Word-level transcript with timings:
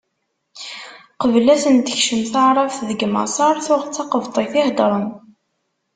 Qbel 1.21 1.47
ad 1.53 1.59
ten-tekcem 1.63 2.21
taɛrabt, 2.33 2.77
deg 2.89 3.01
Maṣer 3.13 3.55
tuɣ 3.65 3.81
d 3.85 3.91
taqebṭit 3.95 4.37
i 4.43 4.45
heddren. 4.67 5.07